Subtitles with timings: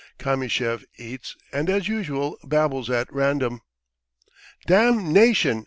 [0.17, 3.61] Kamyshev eats and as usual babbles at random.
[4.65, 5.59] "Damnation!"